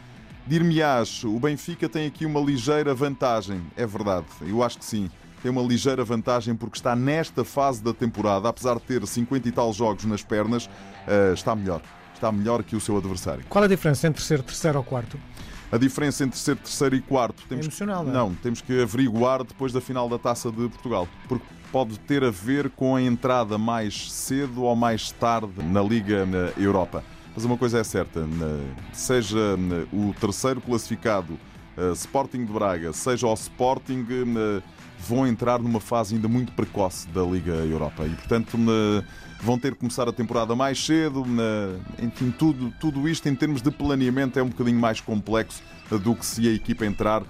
Dir-me-ás, 0.45 1.23
o 1.23 1.39
Benfica 1.39 1.87
tem 1.87 2.07
aqui 2.07 2.25
uma 2.25 2.39
ligeira 2.39 2.93
vantagem. 2.93 3.61
É 3.75 3.85
verdade, 3.85 4.25
eu 4.41 4.63
acho 4.63 4.79
que 4.79 4.85
sim. 4.85 5.09
Tem 5.41 5.51
uma 5.51 5.61
ligeira 5.61 6.03
vantagem 6.03 6.55
porque 6.55 6.77
está 6.77 6.95
nesta 6.95 7.43
fase 7.45 7.81
da 7.81 7.93
temporada, 7.93 8.49
apesar 8.49 8.75
de 8.75 8.81
ter 8.81 9.05
50 9.05 9.47
e 9.47 9.51
tal 9.51 9.71
jogos 9.71 10.05
nas 10.05 10.21
pernas, 10.21 10.69
eh, 11.07 11.31
está 11.33 11.55
melhor. 11.55 11.81
Está 12.13 12.31
melhor 12.31 12.63
que 12.63 12.75
o 12.75 12.81
seu 12.81 12.97
adversário. 12.97 13.45
Qual 13.47 13.63
a 13.63 13.67
diferença 13.67 14.07
entre 14.07 14.21
ser 14.21 14.41
terceiro 14.43 14.77
ou 14.77 14.83
quarto? 14.83 15.17
A 15.71 15.77
diferença 15.77 16.23
entre 16.23 16.37
ser 16.37 16.57
terceiro 16.57 16.95
e 16.95 17.01
quarto 17.01 17.43
temos, 17.47 17.65
é 17.65 17.67
emocional, 17.67 18.03
não, 18.03 18.11
é? 18.11 18.13
não, 18.13 18.35
temos 18.35 18.59
que 18.59 18.81
averiguar 18.81 19.43
depois 19.43 19.71
da 19.71 19.79
final 19.79 20.09
da 20.09 20.17
Taça 20.17 20.51
de 20.51 20.67
Portugal. 20.67 21.07
Porque 21.27 21.45
pode 21.71 21.99
ter 21.99 22.23
a 22.23 22.31
ver 22.31 22.69
com 22.71 22.95
a 22.95 23.01
entrada 23.01 23.57
mais 23.57 24.11
cedo 24.11 24.63
ou 24.63 24.75
mais 24.75 25.11
tarde 25.11 25.63
na 25.63 25.81
Liga 25.81 26.25
na 26.25 26.49
Europa. 26.57 27.03
Mas 27.35 27.45
uma 27.45 27.57
coisa 27.57 27.79
é 27.79 27.83
certa, 27.83 28.27
seja 28.91 29.55
o 29.93 30.13
terceiro 30.19 30.59
classificado 30.59 31.39
eh, 31.77 31.91
Sporting 31.93 32.43
de 32.43 32.51
Braga, 32.51 32.91
seja 32.91 33.27
o 33.27 33.33
Sporting, 33.33 34.05
vão 35.07 35.25
entrar 35.25 35.59
numa 35.59 35.79
fase 35.79 36.15
ainda 36.15 36.27
muito 36.27 36.51
precoce 36.53 37.07
da 37.09 37.23
Liga 37.23 37.53
Europa 37.53 38.05
e, 38.05 38.09
portanto, 38.09 38.57
vão 39.41 39.57
ter 39.57 39.73
que 39.73 39.79
começar 39.79 40.07
a 40.07 40.11
temporada 40.11 40.55
mais 40.55 40.83
cedo. 40.83 41.25
Enfim, 42.01 42.31
tudo, 42.37 42.73
tudo 42.79 43.07
isto 43.07 43.27
em 43.27 43.35
termos 43.35 43.61
de 43.61 43.71
planeamento 43.71 44.37
é 44.37 44.43
um 44.43 44.49
bocadinho 44.49 44.79
mais 44.79 45.01
complexo 45.01 45.63
do 45.89 46.15
que 46.15 46.25
se 46.25 46.47
a 46.47 46.51
equipa 46.51 46.85
entrar 46.85 47.23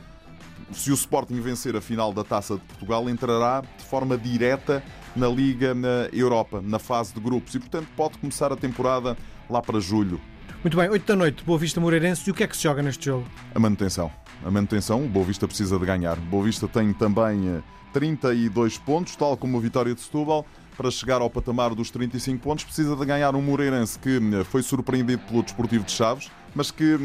se 0.71 0.91
o 0.91 0.93
Sporting 0.93 1.39
vencer 1.41 1.75
a 1.75 1.81
final 1.81 2.13
da 2.13 2.23
Taça 2.23 2.55
de 2.55 2.61
Portugal, 2.61 3.09
entrará 3.09 3.61
de 3.61 3.83
forma 3.85 4.17
direta 4.17 4.83
na 5.15 5.27
Liga 5.27 5.73
na 5.73 6.07
Europa, 6.13 6.61
na 6.61 6.77
fase 6.77 7.13
de 7.13 7.19
grupos, 7.19 7.55
e 7.55 7.59
portanto 7.59 7.88
pode 7.95 8.17
começar 8.19 8.51
a 8.51 8.55
temporada 8.55 9.17
lá 9.49 9.61
para 9.61 9.79
julho. 9.79 10.21
Muito 10.62 10.75
bem, 10.75 10.89
8 10.89 11.08
da 11.08 11.16
noite, 11.16 11.42
Boa 11.46 11.58
Vista 11.58 11.80
Moreirense, 11.80 12.30
e 12.30 12.32
o 12.32 12.34
que 12.34 12.44
é 12.44 12.48
que 12.48 12.58
se 12.58 12.63
joga 12.63 12.84
neste 12.84 13.06
jogo? 13.06 13.25
A 13.56 13.60
manutenção. 13.60 14.12
A 14.44 14.51
manutenção, 14.51 15.06
o 15.06 15.08
Boa 15.08 15.25
Vista 15.25 15.48
precisa 15.48 15.80
de 15.80 15.86
ganhar. 15.86 16.18
O 16.18 16.22
Boa 16.22 16.44
Vista 16.44 16.68
tem 16.68 16.92
também 16.92 17.63
32 17.94 18.75
eh, 18.75 18.80
pontos, 18.86 19.16
tal 19.16 19.38
como 19.38 19.58
a 19.58 19.62
vitória 19.62 19.96
de 19.96 20.01
Setúbal. 20.01 20.46
Para 20.75 20.92
chegar 20.92 21.22
ao 21.22 21.30
patamar 21.30 21.74
dos 21.74 21.89
35 21.89 22.44
pontos, 22.44 22.66
precisa 22.66 22.94
de 22.94 23.06
ganhar 23.06 23.36
um 23.36 23.42
Moreirense 23.42 23.98
que 24.00 24.18
eh, 24.18 24.44
foi 24.44 24.62
surpreendido 24.62 25.22
pelo 25.30 25.44
Desportivo 25.44 25.86
de 25.86 25.94
Chaves 25.94 26.30
mas 26.56 26.72
que 26.72 26.96
uh, 26.96 27.00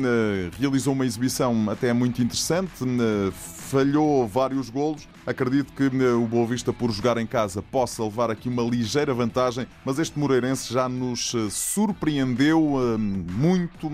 realizou 0.58 0.92
uma 0.92 1.04
exibição 1.04 1.70
até 1.70 1.92
muito 1.92 2.22
interessante, 2.22 2.82
uh, 2.82 3.32
falhou 3.32 4.26
vários 4.26 4.70
golos. 4.70 5.06
Acredito 5.26 5.72
que 5.72 5.84
uh, 5.84 6.22
o 6.22 6.26
Boa 6.26 6.46
Vista, 6.46 6.72
por 6.72 6.90
jogar 6.90 7.18
em 7.18 7.26
casa, 7.26 7.62
possa 7.62 8.02
levar 8.02 8.30
aqui 8.30 8.48
uma 8.48 8.62
ligeira 8.62 9.12
vantagem, 9.14 9.66
mas 9.84 9.98
este 9.98 10.18
Moreirense 10.18 10.72
já 10.72 10.88
nos 10.88 11.34
surpreendeu 11.50 12.98
muito 12.98 13.90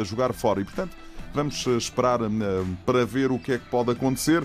a 0.00 0.04
jogar 0.04 0.32
fora 0.32 0.60
e, 0.60 0.64
portanto, 0.64 0.96
vamos 1.32 1.66
esperar 1.66 2.20
para 2.84 3.04
ver 3.04 3.30
o 3.30 3.38
que 3.38 3.52
é 3.52 3.58
que 3.58 3.66
pode 3.66 3.90
acontecer. 3.90 4.44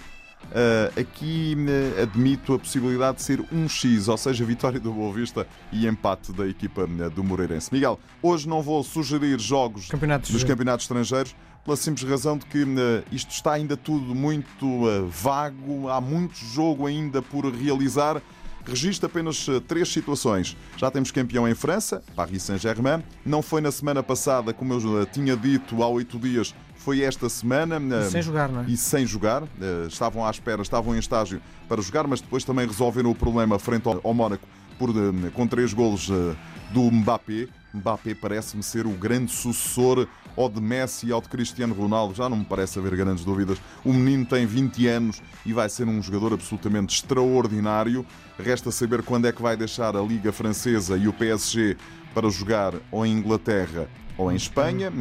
Uh, 0.49 0.99
aqui 0.99 1.55
uh, 1.55 2.01
admito 2.01 2.55
a 2.55 2.59
possibilidade 2.59 3.17
de 3.17 3.23
ser 3.23 3.39
um 3.51 3.69
X, 3.69 4.07
ou 4.07 4.17
seja, 4.17 4.43
vitória 4.43 4.79
do 4.79 4.91
Boa 4.91 5.13
Vista 5.13 5.45
e 5.71 5.85
empate 5.85 6.33
da 6.33 6.47
equipa 6.47 6.85
uh, 6.85 7.09
do 7.11 7.23
Moreirense. 7.23 7.71
Miguel, 7.71 7.99
hoje 8.19 8.49
não 8.49 8.59
vou 8.59 8.83
sugerir 8.83 9.39
jogos 9.39 9.87
campeonatos 9.89 10.31
dos 10.31 10.43
campeonatos 10.43 10.85
estrangeiros 10.85 11.35
pela 11.63 11.77
simples 11.77 12.09
razão 12.09 12.35
de 12.35 12.47
que 12.47 12.65
isto 13.11 13.29
está 13.29 13.53
ainda 13.53 13.77
tudo 13.77 14.15
muito 14.15 14.85
vago, 15.09 15.87
há 15.87 16.01
muito 16.01 16.35
jogo 16.35 16.87
ainda 16.87 17.21
por 17.21 17.45
realizar. 17.53 18.19
Registro 18.65 19.07
apenas 19.07 19.45
três 19.67 19.89
situações. 19.89 20.55
Já 20.77 20.89
temos 20.89 21.11
campeão 21.11 21.47
em 21.47 21.53
França, 21.53 22.01
Paris 22.15 22.43
Saint-Germain. 22.43 23.03
Não 23.25 23.41
foi 23.41 23.61
na 23.61 23.71
semana 23.71 24.01
passada, 24.01 24.53
como 24.53 24.73
eu 24.73 25.05
tinha 25.05 25.35
dito 25.35 25.83
há 25.83 25.87
oito 25.87 26.17
dias, 26.17 26.55
foi 26.89 27.03
esta 27.03 27.29
semana. 27.29 27.79
E 28.07 28.09
sem 28.09 28.21
jogar, 28.23 28.49
não 28.49 28.61
é? 28.61 28.65
E 28.67 28.75
sem 28.75 29.05
jogar. 29.05 29.43
Eh, 29.43 29.85
estavam 29.87 30.25
à 30.25 30.31
espera, 30.31 30.63
estavam 30.63 30.95
em 30.95 30.97
estágio 30.97 31.39
para 31.67 31.79
jogar, 31.83 32.07
mas 32.07 32.19
depois 32.19 32.43
também 32.43 32.65
resolveram 32.65 33.11
o 33.11 33.15
problema 33.15 33.59
frente 33.59 33.87
ao 33.87 34.11
Mónaco 34.11 34.47
por, 34.79 34.89
com 35.35 35.45
três 35.45 35.71
golos 35.71 36.09
eh, 36.09 36.35
do 36.71 36.89
Mbappé. 36.91 37.47
Mbappé 37.75 38.15
parece-me 38.15 38.63
ser 38.63 38.87
o 38.87 38.89
grande 38.89 39.31
sucessor 39.31 40.07
ou 40.35 40.49
de 40.49 40.59
Messi 40.59 41.11
ou 41.11 41.21
de 41.21 41.29
Cristiano 41.29 41.75
Ronaldo. 41.75 42.15
Já 42.15 42.27
não 42.27 42.37
me 42.37 42.45
parece 42.45 42.79
haver 42.79 42.95
grandes 42.95 43.23
dúvidas. 43.23 43.59
O 43.85 43.93
menino 43.93 44.25
tem 44.25 44.47
20 44.47 44.87
anos 44.87 45.21
e 45.45 45.53
vai 45.53 45.69
ser 45.69 45.87
um 45.87 46.01
jogador 46.01 46.33
absolutamente 46.33 46.95
extraordinário. 46.95 48.03
Resta 48.39 48.71
saber 48.71 49.03
quando 49.03 49.27
é 49.27 49.31
que 49.31 49.43
vai 49.43 49.55
deixar 49.55 49.95
a 49.95 50.01
Liga 50.01 50.31
Francesa 50.31 50.97
e 50.97 51.07
o 51.07 51.13
PSG 51.13 51.77
para 52.15 52.27
jogar 52.31 52.73
ou 52.91 53.05
em 53.05 53.11
Inglaterra 53.15 53.87
ou 54.19 54.29
em 54.31 54.35
Espanha. 54.35 54.91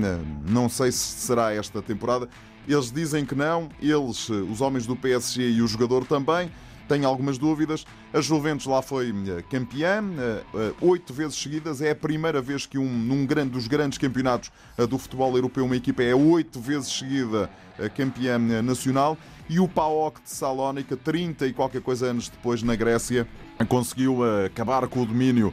Não 0.49 0.69
sei 0.69 0.93
se 0.93 1.19
será 1.19 1.53
esta 1.53 1.83
temporada. 1.83 2.29
Eles 2.67 2.93
dizem 2.93 3.25
que 3.25 3.35
não, 3.35 3.69
eles, 3.83 4.29
os 4.29 4.61
homens 4.61 4.87
do 4.87 4.95
PSG 4.95 5.51
e 5.51 5.63
o 5.63 5.67
jogador 5.67 6.07
também 6.07 6.51
tenho 6.87 7.07
algumas 7.07 7.37
dúvidas. 7.37 7.85
A 8.15 8.21
Juventus 8.21 8.67
lá 8.67 8.81
foi 8.81 9.11
eh, 9.11 9.43
campeã, 9.51 10.03
eh, 10.19 10.43
eh, 10.55 10.73
oito 10.81 11.13
vezes 11.13 11.37
seguidas. 11.37 11.83
É 11.83 11.91
a 11.91 11.95
primeira 11.95 12.41
vez 12.41 12.65
que 12.65 12.79
um, 12.79 12.89
num 12.89 13.27
grande, 13.27 13.51
dos 13.51 13.69
grandes 13.69 13.99
campeonatos 13.99 14.51
do 14.89 14.97
futebol 14.97 15.35
europeu 15.37 15.67
uma 15.67 15.77
equipa 15.77 16.03
é 16.03 16.15
oito 16.15 16.59
vezes 16.61 16.89
seguida 16.91 17.51
campeã 17.95 18.39
nacional. 18.63 19.19
E 19.51 19.61
o 19.61 19.69
PAOK 19.69 20.23
de 20.23 20.31
Salónica, 20.31 20.97
30 20.97 21.47
e 21.47 21.53
qualquer 21.53 21.83
coisa 21.83 22.07
anos 22.07 22.29
depois, 22.29 22.63
na 22.63 22.75
Grécia, 22.75 23.27
conseguiu 23.69 24.19
acabar 24.45 24.87
com 24.89 25.03
o 25.03 25.07
domínio 25.07 25.53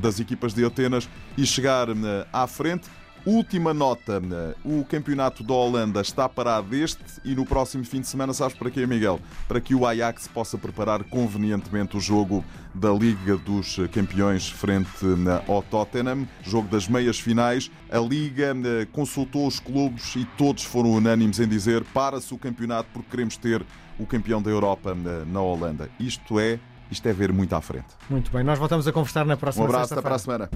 das 0.00 0.20
equipas 0.20 0.54
de 0.54 0.64
Atenas 0.64 1.08
e 1.36 1.46
chegar 1.46 1.88
à 2.32 2.46
frente. 2.46 2.88
Última 3.26 3.74
nota: 3.74 4.22
o 4.64 4.82
campeonato 4.82 5.44
da 5.44 5.52
Holanda 5.52 6.00
está 6.00 6.26
parado 6.26 6.74
este 6.74 7.02
e 7.22 7.34
no 7.34 7.44
próximo 7.44 7.84
fim 7.84 8.00
de 8.00 8.06
semana, 8.06 8.32
sabes 8.32 8.56
para 8.56 8.70
quê, 8.70 8.86
Miguel? 8.86 9.20
Para 9.46 9.60
que 9.60 9.74
o 9.74 9.86
Ajax 9.86 10.26
possa 10.26 10.56
preparar 10.56 11.04
convenientemente 11.04 11.98
o 11.98 12.00
jogo 12.00 12.42
da 12.74 12.90
Liga 12.90 13.36
dos 13.36 13.76
Campeões 13.92 14.48
frente 14.48 15.04
ao 15.46 15.62
Tottenham, 15.62 16.26
jogo 16.42 16.68
das 16.68 16.88
meias 16.88 17.20
finais. 17.20 17.70
A 17.90 17.98
Liga 17.98 18.54
consultou 18.90 19.46
os 19.46 19.60
clubes 19.60 20.16
e 20.16 20.24
todos 20.38 20.64
foram 20.64 20.92
unânimes 20.92 21.38
em 21.40 21.46
dizer 21.46 21.84
para-se 21.92 22.32
o 22.32 22.38
campeonato 22.38 22.88
porque 22.90 23.10
queremos 23.10 23.36
ter 23.36 23.62
o 23.98 24.06
campeão 24.06 24.40
da 24.40 24.50
Europa 24.50 24.96
na 25.26 25.42
Holanda. 25.42 25.90
Isto 26.00 26.40
é, 26.40 26.58
isto 26.90 27.06
é 27.08 27.12
ver 27.12 27.32
muito 27.32 27.54
à 27.54 27.60
frente. 27.60 27.86
Muito 28.08 28.30
bem, 28.30 28.42
nós 28.42 28.58
voltamos 28.58 28.86
a 28.86 28.92
conversar 28.92 29.24
na 29.24 29.36
próxima 29.36 29.64
Um 29.64 29.68
abraço, 29.68 29.92
até 29.94 30.02
para 30.02 30.14
a 30.14 30.18
semana. 30.18 30.50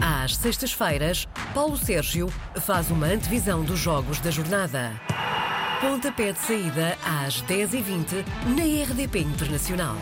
Às 0.00 0.36
sextas-feiras, 0.36 1.26
Paulo 1.54 1.76
Sérgio 1.76 2.28
faz 2.60 2.90
uma 2.90 3.06
antevisão 3.06 3.64
dos 3.64 3.78
jogos 3.78 4.20
da 4.20 4.30
jornada. 4.30 4.92
Pontapé 5.80 6.32
de 6.32 6.38
saída 6.38 6.96
às 7.04 7.42
10h20 7.42 8.24
na 8.56 8.84
RDP 8.84 9.20
Internacional. 9.20 9.96